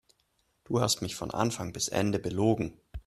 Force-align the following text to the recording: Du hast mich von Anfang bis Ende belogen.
Du 0.63 0.81
hast 0.81 1.03
mich 1.03 1.13
von 1.15 1.29
Anfang 1.29 1.73
bis 1.73 1.87
Ende 1.87 2.17
belogen. 2.17 2.73